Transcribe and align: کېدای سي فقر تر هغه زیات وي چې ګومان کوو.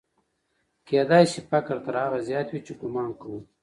کېدای 0.87 1.25
سي 1.31 1.39
فقر 1.49 1.77
تر 1.85 1.95
هغه 2.03 2.19
زیات 2.27 2.47
وي 2.49 2.59
چې 2.65 2.73
ګومان 2.81 3.09
کوو. 3.19 3.37